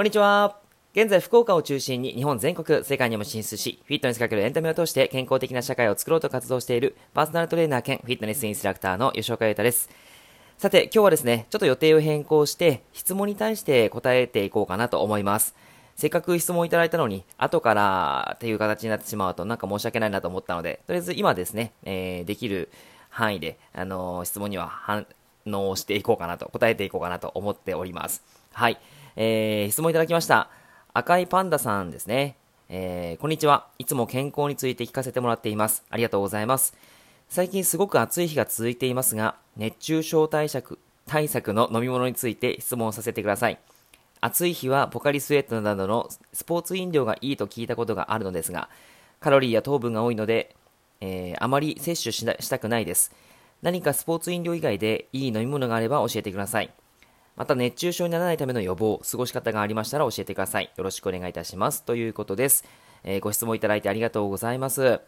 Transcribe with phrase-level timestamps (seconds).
[0.00, 0.56] こんにちは。
[0.94, 9.90] 現在、福岡を中心に日本全国、世界にも進出し、フィットネスかけるエンタメを通して健康的な社会を作ろうと活動しているパーソナルトレーナー兼フィットネスインストラクターの吉岡優太です。
[10.56, 15.54] さて、今日はですね、ちょっと予定を変更して、質問に対して答えていこうかなと思います。
[15.96, 22.70] せっかく質問いただいたのに、後からっていう形になってしまうとなんか申し訳ないなと思ったので、とりあえず今ですね、えー、できる
[23.10, 25.06] 範囲で、あのー、質問には反
[25.46, 28.24] 応していこうかなと、答えていこうかなと思っております。
[28.54, 28.78] はい。
[29.22, 30.48] えー、質問いただきました。
[30.94, 32.36] 赤いパンダさんですね。
[32.70, 33.66] えー、こんにちは。
[33.78, 35.84] いつも健康について聞かせてもらっています。
[35.90, 36.74] ありがとうございます。
[37.28, 43.58] 最近すごく暑い日が続いていますが、熱中症対策対策の飲み物について質問させてください。
[44.22, 48.70] 暑い日はポカリスエットなどのスポーツ飲料がいいと聞いたことがあるのですが、
[49.20, 50.56] カロリーや糖分が多いので、
[51.02, 53.14] えー、あまり摂取したくないです。
[53.60, 56.70] 何かスポーツ飲料以外でいい飲み物があれば教えてください。
[57.36, 60.70] また熱中症にならないための予防、過ごし方がありましたら教えてください。
[60.76, 61.84] よろしくお願いいたします。
[61.84, 62.64] ということです。
[63.04, 65.00] えー、ご質問いただいてありがとうございます。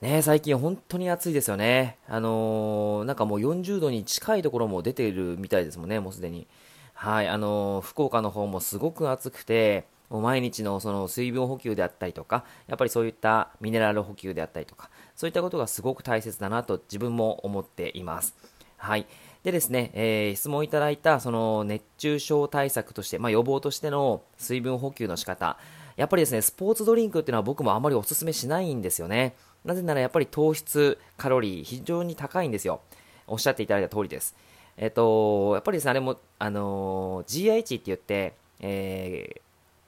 [0.00, 1.98] ね最近本当に暑いですよね。
[2.08, 6.46] あのー、なんかもう40度に近いところも出ているみたいですもんね、もうすでに。
[6.94, 18.34] はい、あのー、福岡の方もすごく暑くて、もう毎日のその水分補給であったりとか、やっぱりそういったミネラル補給であったりとか、そういったことがすごく大切だなと自分も思っています。
[18.76, 19.06] はい。
[19.42, 25.56] でですね、えー、質問いただいたその熱中症対策として、まあ、予防としての水分補給の仕方、
[25.96, 29.34] やっぱりですね、スポーツドリンクっていうのは僕もあまりお勧めしないんですよね。
[29.64, 32.80] なぜならやっぱり糖質、カロリー、非常に高いんですよ。
[33.26, 34.34] おっしゃっていただいた通りです。
[34.76, 39.40] えっと、やっぱりですね、あれも、あのー、GI 値って言って、えー、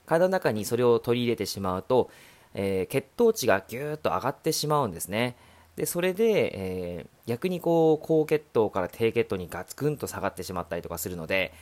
[0.09, 2.11] 体の中にそれを取り入れてしまうと、
[2.55, 5.37] えー、血糖値がぎゅーっと上がってしまうんですね。
[5.77, 11.53] でそれで、えー、逆にこう高血糖から低血糖にガツンと下がってしまったりとかするので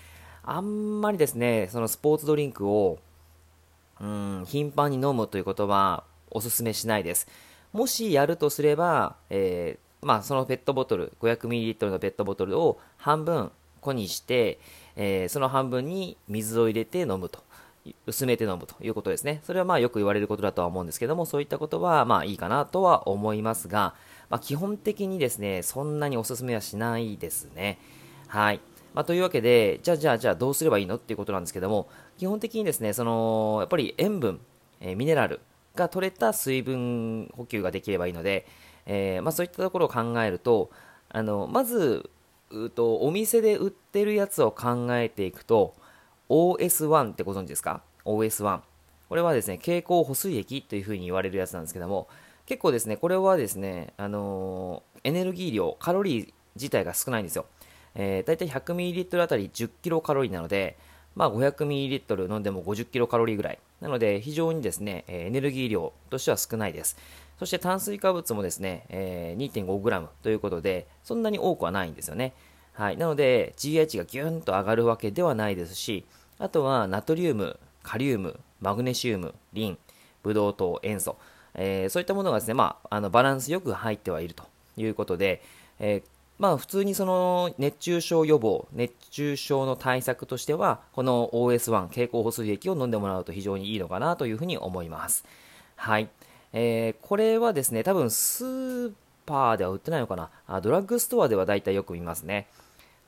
[0.43, 2.99] あんまりですねそのスポーツドリンクを
[4.01, 7.29] うん頻繁に飲むということはおすすめしないです。
[7.73, 14.59] もしやるとすれば、えー、まあ、そのペットボトル 500ml のペットボトルを半分粉にして、
[14.97, 17.45] えー、その半分に水を入れて飲むと。
[18.07, 19.41] 薄めて飲むということですね。
[19.45, 23.95] それはまあよく言われることだとは思うんですけども、そういったことはまあいいかなとは思いますが、
[24.29, 27.79] まあ、基本的にですね、そんなにお勧めはしないですね。
[28.29, 28.61] はい。
[28.95, 31.89] まあ、というわけで、じゃあじゃあじゃあどうすればいいのっていうことなんですけども、
[32.19, 34.41] 基本的にですね、その、やっぱり塩分、
[34.81, 35.41] えー、ミネラル
[35.75, 38.47] が取れた水分補給ができればいいので、
[38.87, 40.71] えー、まあ、そういったところを考えると、
[41.09, 42.11] あの、まず、
[42.51, 45.75] うとお店で売ってるやつを考えていくと、
[46.31, 48.61] OS1 ってご存知ですか ?OS1。
[49.09, 52.09] これはですね、蛍光補水液というふうに言われるやつなんですけども、
[52.47, 57.47] 結構ですね、これはですね、あのー、エネルギー量、カロリー自体が少ないんですよ。
[57.97, 60.79] えー、大体 100ml あたり 10kcal カロリーなので、
[61.17, 63.59] まあ、500ml 飲んでも 50kcal カロリーぐらい。
[63.81, 66.97] なので、非常にですね、エネルギー量としては少ないです。
[67.41, 72.35] そして炭水化物もですね、えー、2.5g ということで、そんなに多くはないんですよね。
[72.73, 72.97] はい。
[72.97, 76.05] なので、GI 値がギュンと上がるわけではないですし、
[76.41, 79.79] あとはナトリウム、カリウム、マグネシウム、リン、
[80.23, 81.17] ブドウ糖、塩素、
[81.55, 84.45] えー、そういったものがですね、まあ、あのバランスよく入ってはいると
[84.79, 85.43] いうことで、
[85.79, 86.03] えー、
[86.39, 95.27] まあ、普通にその熱中症予防、熱中症の対策としては、この OS1 経口補水液を飲んでもらうと非常にいいのかなというふうに思います。
[95.77, 96.09] はい。
[96.55, 98.93] えー、これはですね、多分スー
[99.27, 100.31] パーでは売ってないのかな？
[100.47, 102.49] あドラッグストアでは大体よく見ますね。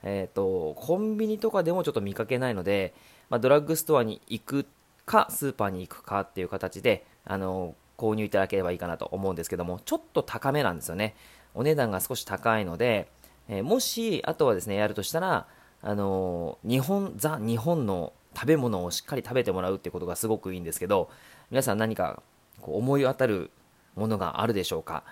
[0.02, 2.92] えっ、ー、と、コンビニとかでもちょっと見かけないので、
[3.32, 4.66] まあ、ドラッグストアに行く
[5.06, 11.16] か、スーパーに行くかっていう形で、あの、購入いただければいいかなと思うんですけども、ちょっと高めなんですよね。
[11.54, 13.08] お値段が少し高いので、
[13.48, 15.46] えー、もし、あとはですね、やるとしたら、
[15.80, 21.08] あのー、日本、ザ・日本の食べ物をしっかり食べてもらうってことがすごくいいんですけど、
[21.50, 22.22] 皆さん何か
[22.60, 23.50] こう思い当たる
[23.96, 25.04] ものがあるでしょうか？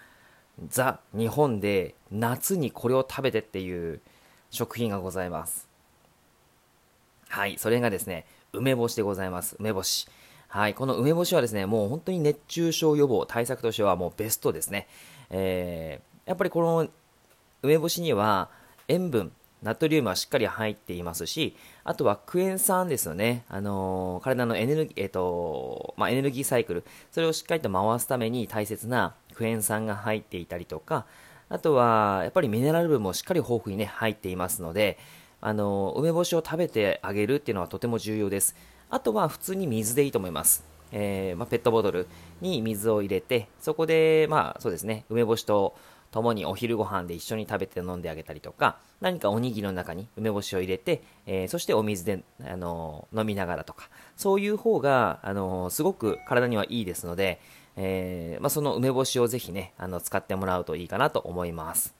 [0.68, 4.02] ザ・日本で夏にこれを食べてっていう
[4.50, 5.69] 食品がございます。
[7.30, 9.54] はい、それがですね、梅干しでございます。
[9.60, 10.08] 梅干し。
[10.48, 14.88] はい、この梅干しはですね、もう本当に熱中症予防、対策としてはもうベストですね。
[15.30, 16.88] えー、やっぱりこの
[17.62, 18.50] 梅干しには
[18.88, 19.30] 塩分、
[19.62, 23.44] ナトリウムはしっかり入っていますし、あとはクエン酸ですよね。
[23.48, 31.06] あのー、体のエネルギー、えっ、ー、と、まあ、エネルギーサイクル、それをしっかりと回すために大切なクエン酸が入っていたりとか、
[31.48, 34.98] あとは、やっぱりミネラル分もしっかり豊富にね、入っていますので、
[35.40, 38.54] あの梅干しを食べてあげるっていうのはとても重要です。
[38.90, 40.64] あとは普通に水でいいと思います。
[40.92, 42.08] えー、まあ、ペットボトル
[42.40, 45.76] に水を入れて、そこで、まあそうですね、梅干しと
[46.10, 57.40] 共にお昼ご飯で一緒に食べて飲んであげたりとか、何かおにぎりの中に梅干しを入れて、えー、そしてお水で、あの、飲みながらとか、そういう方が、あの、すごく体にはいいですので、
[57.76, 61.94] えまあ、その梅干しをぜひね、あの、使ってもらうといいかなと思います。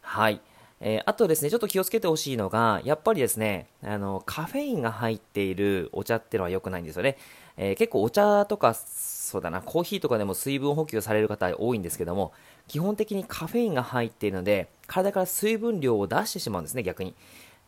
[0.00, 0.40] はい。
[0.86, 7.16] えー、あとですね、ちょっと気をつけてほしいのが、やっぱりですね、あの、カフェインが入っているお茶っていうのは良くないんですよね。
[7.56, 12.32] えー、結構お茶とか、そうだな、コーヒーとかでも水分補給される方多いんですけども、
[12.68, 17.14] 基本的にカフェインが入っているので、体から水分量を出してしまうんですね、逆に。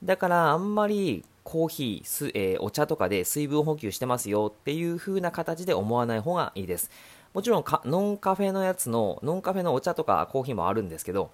[0.04, 6.90] だからあんまりコーヒー、すえー、お茶とかで水分補給してますよっていう風な形で思わない方がいいです。
[7.32, 11.30] もちろんノンカフェのやつの、ノンカフェのお茶とかコーヒーもあるんですけど、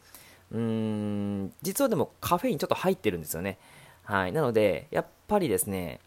[0.52, 3.58] うーん、実はでもカフェインちょっと入ってるんですよね。
[4.04, 4.32] はい。
[4.32, 6.00] なので、やっぱりですね、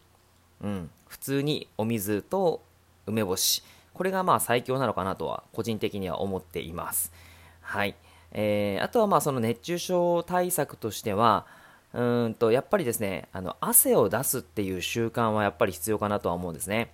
[0.62, 2.62] うん、普通にお水と
[3.06, 3.62] 梅干し、
[3.92, 7.12] これがまあ最強なのかなとは個人的には思っています。
[7.60, 7.96] はい。
[8.32, 11.46] えー、あとはまあその熱中症対策としては、
[11.92, 16.92] うんとやっぱりですね、あの汗を出すっていう習慣はやっぱり必要かなとは思うんですね。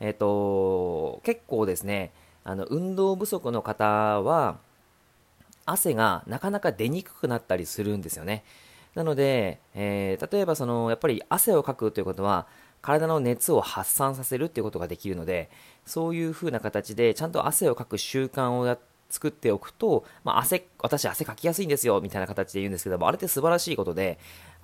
[0.00, 2.12] えっ、ー、と、結構ですね、
[2.44, 3.84] あの運動不足の方
[4.22, 4.58] は、
[5.66, 8.44] 汗がなかなか出にくくなったりするんですよね。
[8.94, 12.46] なので、えー、例えばその、やっぱり汗をかくということは、
[12.80, 15.50] 体の熱を発散させるっていうことができるので、
[15.84, 18.78] そういう風な形で、ちゃんと汗をかく習慣をや
[19.10, 24.18] 作っておくと、まあ、汗、私汗かきやすいんですよ、みたいな形で言うんですけども、あれって素晴らしいことで、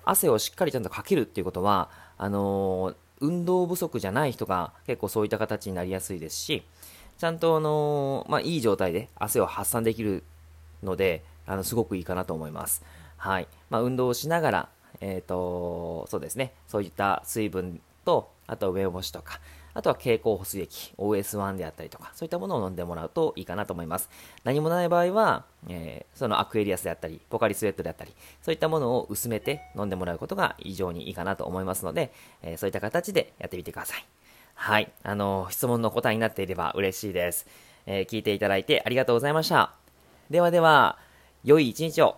[0.05, 6.63] 汗をしっかりちゃんとかけるっていうことは、あのー、運動不足じゃない人が結構そういった形になりやすいですし、
[7.17, 10.23] ちゃんとあのー、まあ、いい状態で汗を発散できる
[10.83, 12.83] ので、あの、すごくいいかなと思います。
[13.17, 13.47] はい。
[13.69, 14.69] まあ、運動をしながら、
[15.01, 19.39] えっ、ー、と、そうですね、そういった水分と、あとは梅干しとか、
[19.73, 24.09] あとは経口補水液、OS1 であったりとか、そういったものを飲んでもらうといいかなと思います。
[24.43, 32.13] 何もない場合は、えー、そのアクエリアスであったり、ポカリスエットであったり、そういったものを薄めて飲んでもらうことが非常にいいかなと思いますので、
[32.43, 34.05] えー、そういった形でやってみてください。
[34.55, 34.91] はい。
[35.01, 37.47] あの、質問の答えになっていれば嬉しいです。
[37.85, 39.82] え、聞いていただいてありがとうございました。
[40.29, 40.97] ではでは、
[41.43, 42.17] 良い一日を。